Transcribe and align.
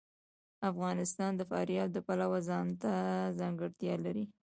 افغانستان 0.69 1.31
د 1.35 1.41
فاریاب 1.51 1.89
د 1.93 1.97
پلوه 2.07 2.39
ځانته 2.49 2.91
ځانګړتیا 3.39 3.95
لري. 4.05 4.25